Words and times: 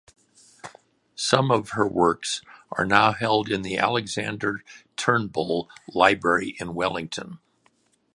Some 1.15 1.51
of 1.51 1.73
her 1.73 1.87
works 1.87 2.41
are 2.71 2.87
now 2.87 3.11
held 3.11 3.51
in 3.51 3.61
the 3.61 3.77
Alexander 3.77 4.63
Turnbull 4.95 5.69
Library 5.93 6.55
in 6.59 6.73
Wellington. 6.73 7.37